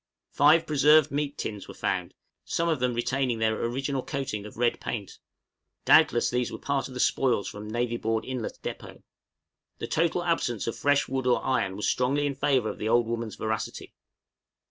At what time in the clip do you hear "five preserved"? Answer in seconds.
0.31-1.11